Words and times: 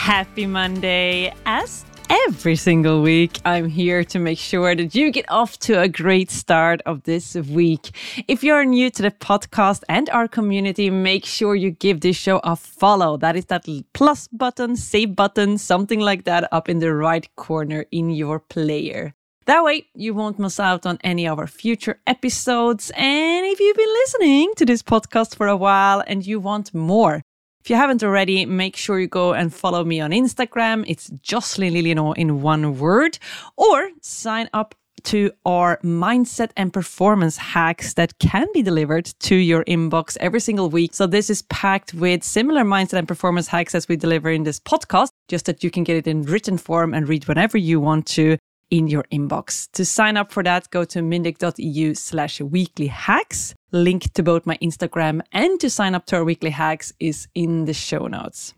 Happy 0.00 0.46
Monday. 0.46 1.32
As 1.44 1.84
every 2.08 2.56
single 2.56 3.02
week, 3.02 3.38
I'm 3.44 3.68
here 3.68 4.02
to 4.04 4.18
make 4.18 4.38
sure 4.38 4.74
that 4.74 4.94
you 4.94 5.12
get 5.12 5.30
off 5.30 5.58
to 5.58 5.78
a 5.78 5.88
great 5.88 6.30
start 6.30 6.80
of 6.86 7.02
this 7.02 7.34
week. 7.34 7.90
If 8.26 8.42
you're 8.42 8.64
new 8.64 8.88
to 8.92 9.02
the 9.02 9.10
podcast 9.10 9.82
and 9.90 10.08
our 10.08 10.26
community, 10.26 10.88
make 10.88 11.26
sure 11.26 11.54
you 11.54 11.70
give 11.70 12.00
this 12.00 12.16
show 12.16 12.38
a 12.38 12.56
follow. 12.56 13.18
That 13.18 13.36
is 13.36 13.44
that 13.46 13.66
plus 13.92 14.26
button, 14.28 14.74
save 14.76 15.14
button, 15.14 15.58
something 15.58 16.00
like 16.00 16.24
that 16.24 16.48
up 16.50 16.70
in 16.70 16.78
the 16.78 16.94
right 16.94 17.28
corner 17.36 17.84
in 17.92 18.08
your 18.08 18.40
player. 18.40 19.14
That 19.44 19.62
way, 19.64 19.86
you 19.94 20.14
won't 20.14 20.38
miss 20.38 20.58
out 20.58 20.86
on 20.86 20.98
any 21.04 21.28
of 21.28 21.38
our 21.38 21.46
future 21.46 22.00
episodes. 22.06 22.90
And 22.96 23.44
if 23.44 23.60
you've 23.60 23.76
been 23.76 23.94
listening 24.02 24.52
to 24.56 24.64
this 24.64 24.82
podcast 24.82 25.36
for 25.36 25.46
a 25.46 25.56
while 25.56 26.02
and 26.06 26.26
you 26.26 26.40
want 26.40 26.72
more, 26.72 27.22
if 27.62 27.68
you 27.68 27.76
haven't 27.76 28.02
already, 28.02 28.46
make 28.46 28.76
sure 28.76 28.98
you 28.98 29.06
go 29.06 29.34
and 29.34 29.52
follow 29.52 29.84
me 29.84 30.00
on 30.00 30.12
Instagram. 30.12 30.84
It's 30.86 31.10
Jocelin 31.22 31.74
Lillienau 31.74 32.16
in 32.16 32.40
one 32.40 32.78
word, 32.78 33.18
or 33.56 33.90
sign 34.00 34.48
up 34.54 34.74
to 35.04 35.30
our 35.46 35.78
mindset 35.78 36.50
and 36.56 36.72
performance 36.72 37.36
hacks 37.36 37.94
that 37.94 38.18
can 38.18 38.46
be 38.52 38.62
delivered 38.62 39.06
to 39.20 39.34
your 39.34 39.64
inbox 39.64 40.16
every 40.20 40.40
single 40.40 40.68
week. 40.68 40.94
So 40.94 41.06
this 41.06 41.30
is 41.30 41.42
packed 41.42 41.94
with 41.94 42.22
similar 42.22 42.64
mindset 42.64 42.98
and 42.98 43.08
performance 43.08 43.48
hacks 43.48 43.74
as 43.74 43.88
we 43.88 43.96
deliver 43.96 44.30
in 44.30 44.42
this 44.42 44.60
podcast, 44.60 45.10
just 45.28 45.46
that 45.46 45.64
you 45.64 45.70
can 45.70 45.84
get 45.84 45.96
it 45.96 46.06
in 46.06 46.22
written 46.22 46.58
form 46.58 46.92
and 46.94 47.08
read 47.08 47.28
whenever 47.28 47.56
you 47.56 47.80
want 47.80 48.06
to 48.08 48.36
in 48.70 48.88
your 48.88 49.04
inbox. 49.12 49.70
To 49.72 49.84
sign 49.84 50.16
up 50.16 50.32
for 50.32 50.42
that, 50.42 50.70
go 50.70 50.84
to 50.84 51.00
mindeq.eu 51.00 51.94
slash 51.94 52.40
weekly 52.40 52.86
hacks. 52.86 53.54
Link 53.72 54.12
to 54.14 54.22
both 54.22 54.46
my 54.46 54.56
Instagram 54.58 55.20
and 55.32 55.60
to 55.60 55.70
sign 55.70 55.94
up 55.94 56.06
to 56.06 56.16
our 56.16 56.24
weekly 56.24 56.50
hacks 56.50 56.92
is 56.98 57.28
in 57.34 57.66
the 57.66 57.74
show 57.74 58.06
notes. 58.06 58.54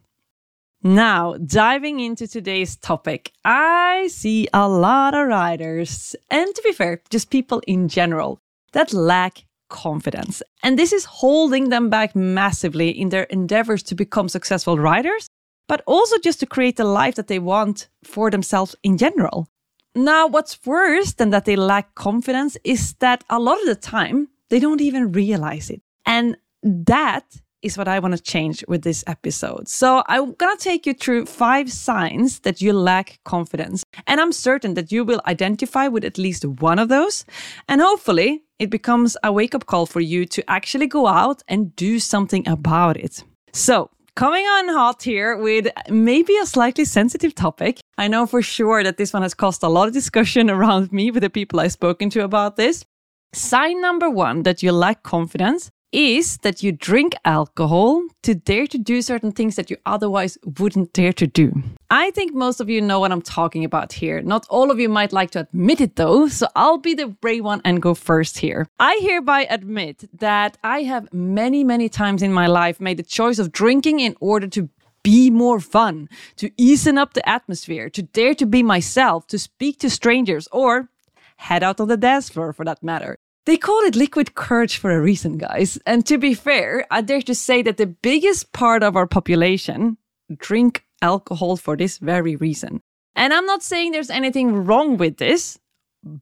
Now, 0.84 1.34
diving 1.34 2.00
into 2.00 2.26
today's 2.26 2.76
topic, 2.76 3.30
I 3.44 4.08
see 4.08 4.48
a 4.52 4.68
lot 4.68 5.14
of 5.14 5.28
riders, 5.28 6.16
and 6.28 6.52
to 6.52 6.62
be 6.62 6.72
fair, 6.72 7.00
just 7.08 7.30
people 7.30 7.62
in 7.68 7.86
general, 7.86 8.40
that 8.72 8.92
lack 8.92 9.44
confidence. 9.68 10.42
And 10.62 10.76
this 10.76 10.92
is 10.92 11.04
holding 11.04 11.68
them 11.68 11.88
back 11.88 12.16
massively 12.16 12.90
in 12.90 13.10
their 13.10 13.24
endeavors 13.24 13.84
to 13.84 13.94
become 13.94 14.28
successful 14.28 14.76
riders, 14.76 15.28
but 15.68 15.82
also 15.86 16.18
just 16.18 16.40
to 16.40 16.46
create 16.46 16.76
the 16.76 16.84
life 16.84 17.14
that 17.14 17.28
they 17.28 17.38
want 17.38 17.88
for 18.02 18.30
themselves 18.30 18.74
in 18.82 18.98
general. 18.98 19.46
Now, 19.94 20.26
what's 20.26 20.58
worse 20.64 21.12
than 21.14 21.30
that 21.30 21.44
they 21.44 21.56
lack 21.56 21.94
confidence 21.94 22.56
is 22.64 22.94
that 23.00 23.24
a 23.28 23.38
lot 23.38 23.60
of 23.60 23.66
the 23.66 23.74
time 23.74 24.28
they 24.48 24.58
don't 24.58 24.80
even 24.80 25.12
realize 25.12 25.68
it. 25.68 25.82
And 26.06 26.36
that 26.62 27.24
is 27.60 27.76
what 27.76 27.88
I 27.88 27.98
want 27.98 28.16
to 28.16 28.22
change 28.22 28.64
with 28.66 28.82
this 28.82 29.04
episode. 29.06 29.68
So, 29.68 30.02
I'm 30.08 30.32
going 30.34 30.56
to 30.56 30.62
take 30.62 30.86
you 30.86 30.94
through 30.94 31.26
five 31.26 31.70
signs 31.70 32.40
that 32.40 32.62
you 32.62 32.72
lack 32.72 33.20
confidence. 33.24 33.84
And 34.06 34.20
I'm 34.20 34.32
certain 34.32 34.74
that 34.74 34.90
you 34.90 35.04
will 35.04 35.20
identify 35.26 35.88
with 35.88 36.04
at 36.04 36.18
least 36.18 36.44
one 36.44 36.78
of 36.78 36.88
those. 36.88 37.24
And 37.68 37.80
hopefully, 37.80 38.42
it 38.58 38.70
becomes 38.70 39.16
a 39.22 39.30
wake 39.30 39.54
up 39.54 39.66
call 39.66 39.86
for 39.86 40.00
you 40.00 40.24
to 40.26 40.50
actually 40.50 40.86
go 40.86 41.06
out 41.06 41.42
and 41.48 41.76
do 41.76 41.98
something 41.98 42.48
about 42.48 42.96
it. 42.96 43.22
So, 43.52 43.90
Coming 44.14 44.44
on 44.44 44.68
hot 44.68 45.02
here 45.02 45.38
with 45.38 45.68
maybe 45.88 46.36
a 46.36 46.44
slightly 46.44 46.84
sensitive 46.84 47.34
topic. 47.34 47.80
I 47.96 48.08
know 48.08 48.26
for 48.26 48.42
sure 48.42 48.84
that 48.84 48.98
this 48.98 49.14
one 49.14 49.22
has 49.22 49.32
caused 49.32 49.62
a 49.62 49.68
lot 49.68 49.88
of 49.88 49.94
discussion 49.94 50.50
around 50.56 50.92
me 50.92 51.10
with 51.10 51.22
the 51.22 51.30
people 51.30 51.60
I've 51.60 51.72
spoken 51.72 52.10
to 52.10 52.22
about 52.22 52.56
this. 52.56 52.84
Sign 53.32 53.80
number 53.80 54.10
one 54.10 54.42
that 54.42 54.62
you 54.62 54.70
lack 54.70 55.02
confidence 55.02 55.70
is 55.92 56.38
that 56.38 56.62
you 56.62 56.72
drink 56.72 57.14
alcohol 57.24 58.02
to 58.22 58.34
dare 58.34 58.66
to 58.66 58.78
do 58.78 59.02
certain 59.02 59.32
things 59.32 59.56
that 59.56 59.70
you 59.70 59.76
otherwise 59.84 60.38
wouldn't 60.58 60.92
dare 60.92 61.12
to 61.12 61.26
do. 61.26 61.62
I 61.90 62.10
think 62.12 62.34
most 62.34 62.60
of 62.60 62.70
you 62.70 62.80
know 62.80 62.98
what 63.00 63.12
I'm 63.12 63.22
talking 63.22 63.64
about 63.64 63.92
here. 63.92 64.22
Not 64.22 64.46
all 64.48 64.70
of 64.70 64.80
you 64.80 64.88
might 64.88 65.12
like 65.12 65.30
to 65.32 65.40
admit 65.40 65.80
it 65.80 65.96
though, 65.96 66.28
so 66.28 66.48
I'll 66.56 66.78
be 66.78 66.94
the 66.94 67.08
brave 67.08 67.44
one 67.44 67.60
and 67.64 67.82
go 67.82 67.94
first 67.94 68.38
here. 68.38 68.66
I 68.78 68.98
hereby 69.02 69.46
admit 69.50 70.08
that 70.18 70.56
I 70.64 70.82
have 70.82 71.12
many, 71.12 71.62
many 71.64 71.88
times 71.88 72.22
in 72.22 72.32
my 72.32 72.46
life 72.46 72.80
made 72.80 72.96
the 72.96 73.02
choice 73.02 73.38
of 73.38 73.52
drinking 73.52 74.00
in 74.00 74.16
order 74.20 74.48
to 74.48 74.68
be 75.02 75.30
more 75.30 75.60
fun, 75.60 76.08
to 76.36 76.50
easen 76.56 76.96
up 76.96 77.12
the 77.12 77.28
atmosphere, 77.28 77.90
to 77.90 78.02
dare 78.02 78.34
to 78.34 78.46
be 78.46 78.62
myself, 78.62 79.26
to 79.26 79.38
speak 79.38 79.78
to 79.80 79.90
strangers, 79.90 80.48
or 80.52 80.88
head 81.36 81.62
out 81.62 81.80
on 81.80 81.88
the 81.88 81.96
dance 81.96 82.28
floor 82.30 82.52
for 82.52 82.64
that 82.64 82.82
matter. 82.82 83.18
They 83.44 83.56
call 83.56 83.80
it 83.80 83.96
liquid 83.96 84.34
courage 84.34 84.76
for 84.76 84.92
a 84.92 85.00
reason, 85.00 85.36
guys. 85.36 85.78
And 85.84 86.06
to 86.06 86.16
be 86.16 86.32
fair, 86.34 86.86
I 86.90 87.00
dare 87.00 87.22
to 87.22 87.34
say 87.34 87.62
that 87.62 87.76
the 87.76 87.86
biggest 87.86 88.52
part 88.52 88.82
of 88.84 88.94
our 88.94 89.06
population 89.06 89.98
drink 90.36 90.84
alcohol 91.00 91.56
for 91.56 91.76
this 91.76 91.98
very 91.98 92.36
reason. 92.36 92.80
And 93.16 93.34
I'm 93.34 93.46
not 93.46 93.62
saying 93.62 93.90
there's 93.90 94.10
anything 94.10 94.64
wrong 94.64 94.96
with 94.96 95.16
this, 95.16 95.58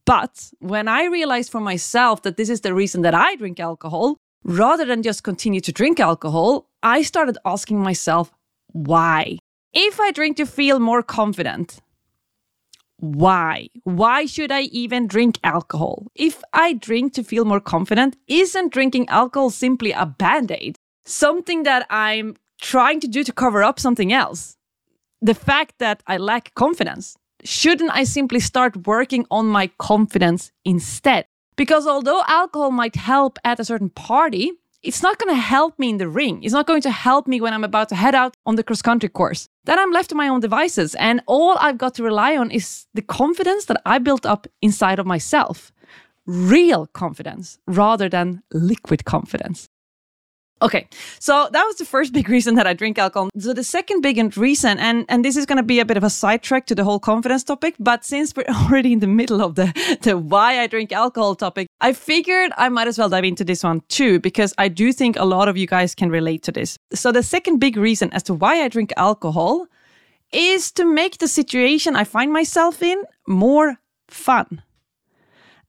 but 0.04 0.50
when 0.60 0.88
I 0.88 1.04
realized 1.04 1.52
for 1.52 1.60
myself 1.60 2.22
that 2.22 2.36
this 2.36 2.48
is 2.48 2.62
the 2.62 2.74
reason 2.74 3.02
that 3.02 3.14
I 3.14 3.36
drink 3.36 3.60
alcohol, 3.60 4.16
rather 4.42 4.86
than 4.86 5.02
just 5.02 5.22
continue 5.22 5.60
to 5.60 5.72
drink 5.72 6.00
alcohol, 6.00 6.68
I 6.82 7.02
started 7.02 7.36
asking 7.44 7.80
myself, 7.80 8.32
why? 8.72 9.38
If 9.72 10.00
I 10.00 10.10
drink 10.10 10.38
to 10.38 10.46
feel 10.46 10.80
more 10.80 11.02
confident, 11.02 11.80
why? 13.00 13.68
Why 13.84 14.26
should 14.26 14.52
I 14.52 14.62
even 14.62 15.06
drink 15.06 15.38
alcohol? 15.42 16.06
If 16.14 16.42
I 16.52 16.74
drink 16.74 17.14
to 17.14 17.24
feel 17.24 17.44
more 17.44 17.60
confident, 17.60 18.16
isn't 18.28 18.72
drinking 18.72 19.08
alcohol 19.08 19.50
simply 19.50 19.92
a 19.92 20.04
band 20.04 20.50
aid? 20.50 20.76
Something 21.06 21.62
that 21.62 21.86
I'm 21.88 22.36
trying 22.60 23.00
to 23.00 23.08
do 23.08 23.24
to 23.24 23.32
cover 23.32 23.62
up 23.62 23.80
something 23.80 24.12
else? 24.12 24.56
The 25.22 25.34
fact 25.34 25.74
that 25.78 26.02
I 26.06 26.18
lack 26.18 26.54
confidence. 26.54 27.16
Shouldn't 27.42 27.90
I 27.94 28.04
simply 28.04 28.40
start 28.40 28.86
working 28.86 29.24
on 29.30 29.46
my 29.46 29.70
confidence 29.78 30.52
instead? 30.64 31.24
Because 31.56 31.86
although 31.86 32.22
alcohol 32.28 32.70
might 32.70 32.96
help 32.96 33.38
at 33.44 33.60
a 33.60 33.64
certain 33.64 33.90
party, 33.90 34.52
it's 34.82 35.02
not 35.02 35.18
going 35.18 35.34
to 35.34 35.40
help 35.40 35.78
me 35.78 35.90
in 35.90 35.98
the 35.98 36.08
ring. 36.08 36.42
It's 36.42 36.54
not 36.54 36.66
going 36.66 36.82
to 36.82 36.90
help 36.90 37.26
me 37.26 37.40
when 37.40 37.52
I'm 37.52 37.64
about 37.64 37.88
to 37.90 37.94
head 37.94 38.14
out 38.14 38.36
on 38.46 38.56
the 38.56 38.62
cross 38.62 38.82
country 38.82 39.08
course. 39.08 39.48
Then 39.64 39.78
I'm 39.78 39.90
left 39.92 40.08
to 40.10 40.14
my 40.14 40.28
own 40.28 40.40
devices, 40.40 40.94
and 40.94 41.20
all 41.26 41.56
I've 41.60 41.78
got 41.78 41.94
to 41.94 42.02
rely 42.02 42.36
on 42.36 42.50
is 42.50 42.86
the 42.94 43.02
confidence 43.02 43.66
that 43.66 43.80
I 43.84 43.98
built 43.98 44.24
up 44.24 44.46
inside 44.62 44.98
of 44.98 45.06
myself. 45.06 45.72
Real 46.26 46.86
confidence 46.86 47.58
rather 47.66 48.08
than 48.08 48.42
liquid 48.52 49.04
confidence. 49.04 49.68
Okay, 50.62 50.88
so 51.18 51.48
that 51.52 51.64
was 51.64 51.76
the 51.76 51.84
first 51.84 52.12
big 52.18 52.28
reason 52.28 52.54
that 52.56 52.66
I 52.66 52.74
drink 52.74 52.98
alcohol. 52.98 53.30
So 53.38 53.54
the 53.54 53.64
second 53.64 54.02
big 54.02 54.18
reason, 54.36 54.78
and 54.78 55.06
and 55.08 55.24
this 55.24 55.36
is 55.36 55.46
going 55.46 55.56
to 55.56 55.62
be 55.62 55.80
a 55.80 55.84
bit 55.84 55.96
of 55.96 56.04
a 56.04 56.10
sidetrack 56.10 56.66
to 56.66 56.74
the 56.74 56.84
whole 56.84 56.98
confidence 56.98 57.44
topic, 57.44 57.74
but 57.78 58.04
since 58.04 58.34
we're 58.36 58.44
already 58.64 58.92
in 58.92 59.00
the 59.00 59.06
middle 59.06 59.40
of 59.40 59.54
the 59.54 59.72
the 60.02 60.18
why 60.18 60.60
I 60.60 60.66
drink 60.66 60.92
alcohol 60.92 61.34
topic, 61.34 61.66
I 61.80 61.92
figured 61.92 62.52
I 62.56 62.68
might 62.68 62.88
as 62.88 62.98
well 62.98 63.08
dive 63.08 63.24
into 63.24 63.44
this 63.44 63.64
one 63.64 63.80
too 63.88 64.20
because 64.20 64.54
I 64.58 64.68
do 64.68 64.92
think 64.92 65.16
a 65.16 65.24
lot 65.24 65.48
of 65.48 65.56
you 65.56 65.66
guys 65.66 65.94
can 65.94 66.10
relate 66.10 66.42
to 66.44 66.52
this. 66.52 66.76
So 66.92 67.12
the 67.12 67.22
second 67.22 67.58
big 67.58 67.76
reason 67.76 68.12
as 68.12 68.22
to 68.24 68.34
why 68.34 68.62
I 68.62 68.68
drink 68.68 68.92
alcohol 68.96 69.66
is 70.32 70.70
to 70.72 70.84
make 70.84 71.18
the 71.18 71.28
situation 71.28 71.96
I 71.96 72.04
find 72.04 72.32
myself 72.32 72.82
in 72.82 73.02
more 73.26 73.78
fun. 74.08 74.62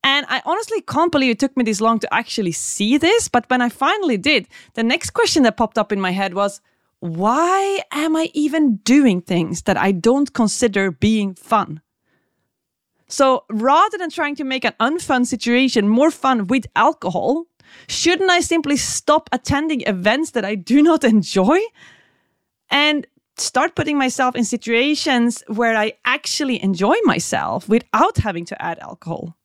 And 0.04 0.26
I 0.30 0.42
honestly 0.46 0.82
can't 0.82 1.12
believe 1.12 1.32
it 1.32 1.40
took 1.40 1.56
me 1.56 1.64
this 1.64 1.82
long 1.82 2.00
to 2.00 2.14
actually 2.14 2.54
see 2.54 2.98
this. 2.98 3.28
But 3.28 3.50
when 3.50 3.62
I 3.62 3.70
finally 3.70 4.18
did, 4.18 4.48
the 4.74 4.84
next 4.84 5.12
question 5.12 5.44
that 5.44 5.58
popped 5.58 5.78
up 5.78 5.92
in 5.92 6.02
my 6.02 6.12
head 6.12 6.34
was 6.34 6.62
why 7.00 7.82
am 7.92 8.16
I 8.16 8.30
even 8.34 8.78
doing 8.78 9.22
things 9.22 9.64
that 9.64 9.78
I 9.78 9.92
don't 9.92 10.34
consider 10.34 10.92
being 10.92 11.34
fun? 11.34 11.82
So 13.08 13.44
rather 13.50 13.98
than 13.98 14.10
trying 14.10 14.36
to 14.36 14.44
make 14.44 14.64
an 14.64 14.74
unfun 14.80 15.26
situation 15.26 15.88
more 15.88 16.12
fun 16.12 16.48
with 16.48 16.66
alcohol, 16.76 17.46
shouldn't 17.88 18.30
I 18.30 18.40
simply 18.40 18.78
stop 18.78 19.30
attending 19.32 19.82
events 19.82 20.32
that 20.32 20.46
I 20.46 20.56
do 20.56 20.82
not 20.82 21.04
enjoy 21.16 21.60
and 22.70 23.06
start 23.36 23.76
putting 23.76 23.98
myself 23.98 24.36
in 24.36 24.46
situations 24.46 25.44
where 25.48 25.76
I 25.76 25.94
actually 26.06 26.64
enjoy 26.64 26.96
myself 27.04 27.68
without 27.68 28.18
having 28.20 28.46
to 28.46 28.62
add 28.62 28.80
alcohol? 28.80 29.36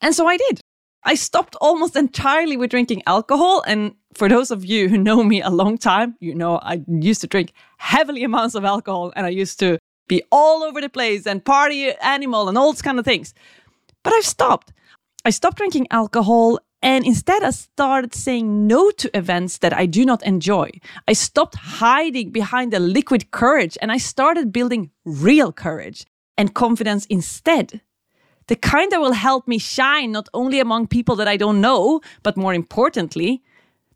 And 0.00 0.14
so 0.14 0.26
I 0.26 0.36
did. 0.36 0.60
I 1.04 1.14
stopped 1.14 1.54
almost 1.60 1.96
entirely 1.96 2.56
with 2.56 2.70
drinking 2.70 3.02
alcohol. 3.06 3.62
And 3.66 3.94
for 4.14 4.28
those 4.28 4.50
of 4.50 4.64
you 4.64 4.88
who 4.88 4.96
know 4.98 5.22
me 5.22 5.42
a 5.42 5.50
long 5.50 5.76
time, 5.76 6.16
you 6.20 6.34
know 6.34 6.58
I 6.58 6.82
used 6.88 7.20
to 7.22 7.26
drink 7.26 7.52
heavily 7.78 8.24
amounts 8.24 8.54
of 8.54 8.64
alcohol 8.64 9.12
and 9.14 9.26
I 9.26 9.30
used 9.30 9.58
to 9.60 9.78
be 10.08 10.22
all 10.30 10.62
over 10.62 10.80
the 10.80 10.88
place 10.88 11.26
and 11.26 11.44
party 11.44 11.92
animal 12.02 12.48
and 12.48 12.56
all 12.56 12.72
those 12.72 12.82
kind 12.82 12.98
of 12.98 13.04
things. 13.04 13.34
But 14.02 14.12
I've 14.12 14.24
stopped. 14.24 14.72
I 15.24 15.30
stopped 15.30 15.56
drinking 15.56 15.88
alcohol 15.90 16.58
and 16.82 17.06
instead 17.06 17.42
I 17.42 17.50
started 17.50 18.14
saying 18.14 18.66
no 18.66 18.90
to 18.90 19.16
events 19.16 19.58
that 19.58 19.72
I 19.72 19.86
do 19.86 20.04
not 20.04 20.22
enjoy. 20.22 20.70
I 21.08 21.14
stopped 21.14 21.54
hiding 21.54 22.30
behind 22.30 22.72
the 22.72 22.78
liquid 22.78 23.30
courage 23.30 23.78
and 23.80 23.90
I 23.90 23.96
started 23.96 24.52
building 24.52 24.90
real 25.06 25.50
courage 25.50 26.04
and 26.36 26.54
confidence 26.54 27.06
instead. 27.06 27.80
The 28.46 28.56
kind 28.56 28.92
that 28.92 29.00
will 29.00 29.12
help 29.12 29.48
me 29.48 29.58
shine 29.58 30.12
not 30.12 30.28
only 30.34 30.60
among 30.60 30.88
people 30.88 31.16
that 31.16 31.28
I 31.28 31.36
don't 31.36 31.60
know, 31.60 32.00
but 32.22 32.36
more 32.36 32.54
importantly, 32.54 33.42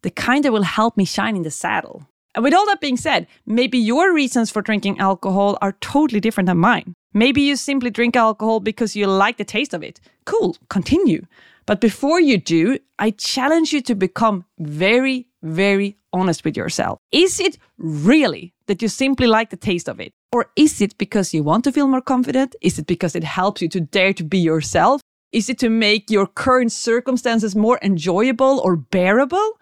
the 0.03 0.11
kind 0.11 0.45
that 0.45 0.53
will 0.53 0.63
help 0.63 0.97
me 0.97 1.05
shine 1.05 1.37
in 1.37 1.43
the 1.43 1.51
saddle. 1.51 2.07
And 2.35 2.45
with 2.45 2.55
all 2.55 2.67
that 2.67 2.81
being 2.81 2.97
said, 2.97 3.27
maybe 3.47 3.79
your 3.79 4.15
reasons 4.15 4.51
for 4.51 4.63
drinking 4.63 4.99
alcohol 5.01 5.59
are 5.61 5.73
totally 5.81 6.21
different 6.21 6.47
than 6.47 6.59
mine. 6.59 6.95
Maybe 7.13 7.43
you 7.43 7.57
simply 7.57 7.91
drink 7.91 8.17
alcohol 8.17 8.61
because 8.61 8.95
you 8.95 9.07
like 9.07 9.39
the 9.39 9.45
taste 9.45 9.75
of 9.75 9.83
it. 9.83 10.01
Cool, 10.25 10.57
continue. 10.69 11.27
But 11.67 11.81
before 11.81 12.21
you 12.21 12.39
do, 12.39 12.79
I 12.99 13.11
challenge 13.11 13.73
you 13.73 13.81
to 13.83 13.95
become 13.95 14.45
very, 14.59 15.27
very 15.43 15.97
honest 16.13 16.45
with 16.45 16.57
yourself. 16.57 16.99
Is 17.13 17.41
it 17.41 17.59
really 17.77 18.55
that 18.69 18.81
you 18.81 18.89
simply 18.89 19.27
like 19.27 19.51
the 19.51 19.57
taste 19.57 19.89
of 19.89 19.99
it? 19.99 20.13
Or 20.33 20.51
is 20.55 20.81
it 20.81 20.97
because 20.99 21.35
you 21.35 21.43
want 21.43 21.65
to 21.65 21.73
feel 21.73 21.89
more 21.89 22.01
confident? 22.01 22.55
Is 22.61 22.79
it 22.79 22.87
because 22.87 23.17
it 23.17 23.25
helps 23.25 23.61
you 23.61 23.69
to 23.71 23.81
dare 23.81 24.13
to 24.15 24.25
be 24.25 24.39
yourself? 24.39 25.01
Is 25.33 25.51
it 25.51 25.59
to 25.59 25.69
make 25.69 26.11
your 26.11 26.27
current 26.27 26.73
circumstances 26.73 27.57
more 27.57 27.79
enjoyable 27.83 28.61
or 28.65 28.77
bearable? 28.77 29.59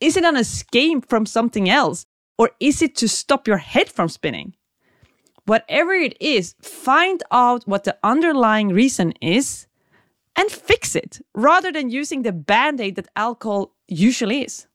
Is 0.00 0.16
it 0.16 0.24
an 0.24 0.36
escape 0.36 1.08
from 1.08 1.24
something 1.24 1.68
else? 1.68 2.04
Or 2.38 2.50
is 2.60 2.82
it 2.82 2.96
to 2.96 3.08
stop 3.08 3.46
your 3.46 3.58
head 3.58 3.88
from 3.88 4.08
spinning? 4.08 4.54
Whatever 5.46 5.92
it 5.92 6.20
is, 6.20 6.54
find 6.60 7.22
out 7.30 7.66
what 7.66 7.84
the 7.84 7.96
underlying 8.02 8.68
reason 8.68 9.12
is 9.22 9.66
and 10.34 10.50
fix 10.50 10.94
it 10.94 11.20
rather 11.34 11.72
than 11.72 11.88
using 11.88 12.22
the 12.22 12.32
band 12.32 12.80
aid 12.80 12.96
that 12.96 13.08
alcohol 13.16 13.72
usually 13.88 14.42
is. 14.42 14.66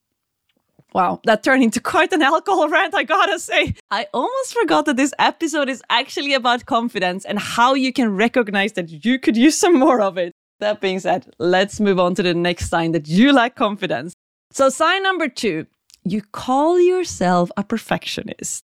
Wow, 0.94 1.22
that 1.24 1.44
turned 1.44 1.64
into 1.64 1.80
quite 1.80 2.12
an 2.12 2.22
alcohol 2.22 2.68
rant, 2.68 2.94
I 2.94 3.04
gotta 3.04 3.40
say. 3.40 3.76
I 3.90 4.08
almost 4.14 4.54
forgot 4.54 4.86
that 4.86 4.98
this 4.98 5.14
episode 5.20 5.70
is 5.70 5.82
actually 5.90 6.34
about 6.34 6.66
confidence 6.66 7.24
and 7.24 7.40
how 7.40 7.74
you 7.76 7.94
can 7.94 8.16
recognize 8.16 8.74
that 8.74 9.06
you 9.06 9.18
could 9.18 9.38
use 9.38 9.58
some 9.58 9.80
more 9.80 10.02
of 10.02 10.18
it. 10.18 10.34
That 10.60 10.82
being 10.82 11.00
said, 11.00 11.34
let's 11.40 11.80
move 11.80 12.00
on 12.00 12.14
to 12.16 12.24
the 12.24 12.34
next 12.34 12.70
sign 12.70 12.92
that 12.92 13.08
you 13.08 13.32
lack 13.32 13.56
confidence. 13.56 14.14
So, 14.52 14.70
sign 14.70 15.02
number 15.04 15.30
two 15.30 15.66
you 16.04 16.22
call 16.22 16.80
yourself 16.80 17.52
a 17.56 17.64
perfectionist. 17.64 18.64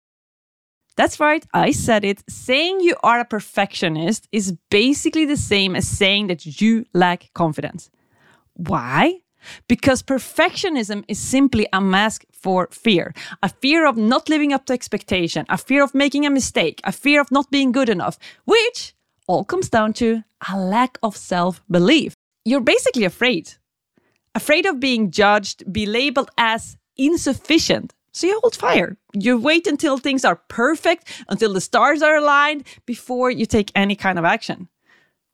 That's 0.96 1.20
right, 1.20 1.46
I 1.54 1.72
said 1.72 2.04
it. 2.04 2.24
Saying 2.28 2.80
you 2.80 2.96
are 3.04 3.20
a 3.20 3.26
perfectionist 3.26 4.28
is 4.32 4.54
basically 4.72 5.26
the 5.26 5.38
same 5.38 5.76
as 5.76 5.88
saying 5.88 6.28
that 6.28 6.60
you 6.60 6.86
lack 6.94 7.32
confidence. 7.34 7.92
Why? 8.56 9.20
Because 9.68 10.04
perfectionism 10.04 11.04
is 11.08 11.20
simply 11.20 11.68
a 11.74 11.82
mask 11.82 12.26
for 12.32 12.68
fear 12.72 13.14
a 13.44 13.50
fear 13.50 13.88
of 13.88 13.98
not 13.98 14.30
living 14.30 14.54
up 14.54 14.66
to 14.66 14.74
expectation, 14.74 15.46
a 15.50 15.58
fear 15.58 15.84
of 15.84 15.94
making 15.94 16.26
a 16.26 16.30
mistake, 16.30 16.82
a 16.84 16.92
fear 16.92 17.22
of 17.22 17.32
not 17.32 17.50
being 17.52 17.72
good 17.72 17.90
enough, 17.90 18.18
which 18.46 18.94
all 19.28 19.44
comes 19.44 19.70
down 19.70 19.94
to 19.94 20.24
a 20.50 20.58
lack 20.58 20.98
of 21.04 21.16
self 21.16 21.62
belief. 21.70 22.14
You're 22.46 22.62
basically 22.62 23.04
afraid. 23.04 23.54
Afraid 24.34 24.66
of 24.66 24.80
being 24.80 25.12
judged, 25.12 25.72
be 25.72 25.86
labeled 25.86 26.30
as 26.38 26.78
insufficient. 26.96 27.94
So 28.12 28.28
you 28.28 28.40
hold 28.42 28.56
fire. 28.56 28.98
You 29.14 29.38
wait 29.38 29.68
until 29.68 29.98
things 29.98 30.26
are 30.26 30.38
perfect, 30.48 31.24
until 31.28 31.54
the 31.54 31.62
stars 31.62 32.02
are 32.02 32.16
aligned 32.16 32.64
before 32.86 33.30
you 33.30 33.46
take 33.46 33.72
any 33.76 33.96
kind 33.96 34.18
of 34.18 34.26
action. 34.26 34.70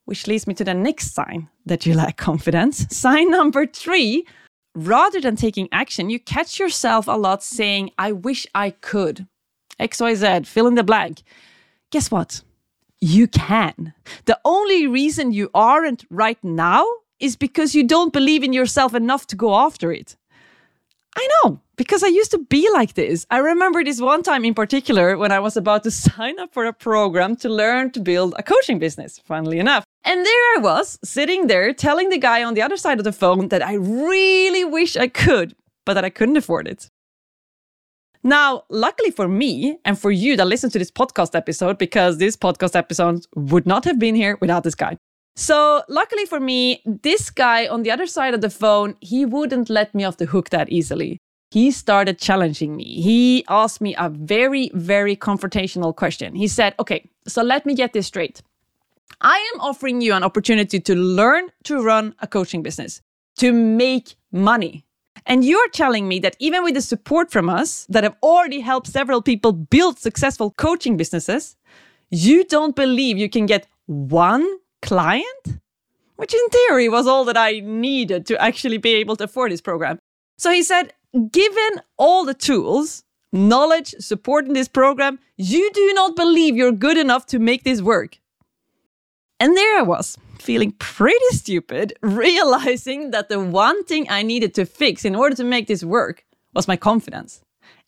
Which 0.06 0.28
leads 0.28 0.48
me 0.48 0.54
to 0.56 0.64
the 0.64 0.74
next 0.74 1.14
sign 1.14 1.50
that 1.66 1.86
you 1.86 1.94
lack 1.94 2.18
confidence. 2.18 2.86
Sign 2.96 3.32
number 3.32 3.66
three 3.66 4.26
rather 4.76 5.22
than 5.22 5.36
taking 5.36 5.70
action, 5.72 6.10
you 6.10 6.20
catch 6.20 6.60
yourself 6.60 7.08
a 7.08 7.12
lot 7.12 7.44
saying, 7.44 7.92
I 7.98 8.12
wish 8.12 8.48
I 8.56 8.72
could. 8.72 9.28
XYZ, 9.80 10.46
fill 10.48 10.68
in 10.68 10.76
the 10.76 10.84
blank. 10.84 11.24
Guess 11.92 12.12
what? 12.12 12.42
You 13.00 13.28
can. 13.28 13.94
The 14.26 14.40
only 14.46 14.88
reason 14.88 15.32
you 15.32 15.50
aren't 15.54 16.06
right 16.10 16.42
now 16.44 16.86
is 17.20 17.36
because 17.36 17.76
you 17.76 17.84
don't 17.86 18.14
believe 18.14 18.44
in 18.44 18.54
yourself 18.54 18.94
enough 18.96 19.28
to 19.28 19.36
go 19.36 19.56
after 19.56 19.92
it. 19.92 20.16
I 21.16 21.28
know, 21.44 21.60
because 21.76 22.04
I 22.04 22.08
used 22.08 22.32
to 22.32 22.40
be 22.40 22.68
like 22.72 22.96
this. 22.96 23.26
I 23.30 23.38
remember 23.38 23.84
this 23.84 24.02
one 24.02 24.24
time 24.24 24.44
in 24.44 24.56
particular 24.56 25.16
when 25.18 25.32
I 25.32 25.40
was 25.40 25.56
about 25.56 25.84
to 25.84 25.92
sign 26.06 26.40
up 26.40 26.54
for 26.54 26.66
a 26.66 26.74
program 26.74 27.36
to 27.38 27.50
learn 27.50 27.92
to 27.92 28.00
build 28.00 28.34
a 28.38 28.44
coaching 28.44 28.80
business, 28.80 29.20
funnily 29.20 29.60
enough. 29.60 29.84
And 30.06 30.26
there 30.26 30.56
I 30.56 30.60
was, 30.60 31.00
sitting 31.04 31.48
there 31.48 31.74
telling 31.74 32.10
the 32.10 32.18
guy 32.18 32.44
on 32.44 32.54
the 32.54 32.62
other 32.62 32.78
side 32.78 33.00
of 33.00 33.06
the 33.06 33.14
phone 33.14 33.48
that 33.50 33.66
I 33.66 33.76
really 33.76 34.66
wish 34.66 34.98
I 34.98 35.08
could, 35.08 35.56
but 35.86 35.94
that 35.94 36.04
I 36.04 36.10
couldn't 36.10 36.38
afford 36.38 36.68
it. 36.68 36.90
Now, 38.24 38.64
luckily 38.70 39.12
for 39.12 39.28
me 39.28 39.78
and 39.84 40.00
for 40.00 40.12
you 40.12 40.38
that 40.38 40.46
listen 40.46 40.70
to 40.72 40.80
this 40.80 40.92
podcast 40.92 41.36
episode, 41.36 41.78
because 41.78 42.18
this 42.18 42.38
podcast 42.38 42.76
episode 42.76 43.26
would 43.36 43.66
not 43.66 43.84
have 43.86 44.00
been 44.00 44.16
here 44.16 44.38
without 44.40 44.64
this 44.64 44.76
guy. 44.76 44.98
So, 45.36 45.84
luckily 45.90 46.26
for 46.26 46.40
me, 46.40 46.82
this 46.86 47.30
guy 47.30 47.68
on 47.68 47.84
the 47.84 47.92
other 47.92 48.06
side 48.06 48.34
of 48.34 48.42
the 48.42 48.50
phone, 48.50 48.96
he 49.02 49.26
wouldn't 49.26 49.70
let 49.70 49.94
me 49.96 50.04
off 50.04 50.18
the 50.18 50.28
hook 50.28 50.50
that 50.52 50.70
easily. 50.70 51.18
He 51.52 51.72
started 51.72 52.18
challenging 52.18 52.76
me. 52.76 53.02
He 53.02 53.44
asked 53.50 53.82
me 53.82 53.96
a 53.96 54.10
very, 54.10 54.72
very 54.74 55.16
confrontational 55.16 55.96
question. 55.96 56.36
He 56.36 56.48
said, 56.48 56.76
Okay, 56.80 57.10
so 57.28 57.44
let 57.44 57.66
me 57.66 57.76
get 57.76 57.94
this 57.94 58.08
straight. 58.08 58.42
I 59.22 59.38
am 59.54 59.62
offering 59.62 60.02
you 60.02 60.14
an 60.14 60.24
opportunity 60.24 60.80
to 60.80 60.96
learn 60.96 61.50
to 61.66 61.84
run 61.84 62.16
a 62.20 62.28
coaching 62.28 62.64
business, 62.64 63.02
to 63.38 63.52
make 63.52 64.16
money. 64.32 64.86
And 65.26 65.46
you're 65.46 65.70
telling 65.70 66.08
me 66.08 66.20
that 66.20 66.36
even 66.40 66.64
with 66.64 66.74
the 66.74 66.82
support 66.82 67.32
from 67.32 67.50
us 67.50 67.86
that 67.90 68.04
have 68.04 68.18
already 68.22 68.60
helped 68.60 68.88
several 68.88 69.22
people 69.22 69.54
build 69.54 70.00
successful 70.00 70.52
coaching 70.52 70.98
businesses, 70.98 71.56
you 72.10 72.44
don't 72.44 72.76
believe 72.76 73.18
you 73.18 73.30
can 73.30 73.46
get 73.46 73.68
one 73.86 74.46
client, 74.82 75.48
which 76.18 76.34
in 76.34 76.48
theory 76.50 76.90
was 76.90 77.08
all 77.08 77.26
that 77.26 77.38
I 77.38 77.62
needed 77.62 78.26
to 78.28 78.42
actually 78.42 78.78
be 78.78 78.96
able 78.96 79.16
to 79.18 79.26
afford 79.26 79.52
this 79.52 79.62
program. 79.62 80.00
So 80.38 80.52
he 80.52 80.64
said, 80.64 80.94
given 81.32 81.82
all 81.98 82.26
the 82.26 82.34
tools, 82.34 83.04
knowledge, 83.32 83.96
support 84.00 84.46
in 84.46 84.54
this 84.54 84.68
program, 84.68 85.20
you 85.38 85.72
do 85.74 85.94
not 85.94 86.16
believe 86.16 86.56
you're 86.58 86.72
good 86.72 86.98
enough 86.98 87.26
to 87.28 87.40
make 87.40 87.64
this 87.64 87.82
work. 87.82 88.20
And 89.44 89.58
there 89.58 89.78
I 89.78 89.82
was, 89.82 90.18
feeling 90.40 90.72
pretty 90.80 91.30
stupid, 91.32 91.92
realizing 92.02 93.12
that 93.12 93.28
the 93.28 93.42
one 93.42 93.84
thing 93.84 94.08
I 94.10 94.24
needed 94.24 94.54
to 94.54 94.66
fix 94.66 95.04
in 95.04 95.18
order 95.18 95.36
to 95.36 95.44
make 95.44 95.68
this 95.68 95.84
work 95.84 96.24
was 96.54 96.66
my 96.66 96.78
confidence. 96.78 97.42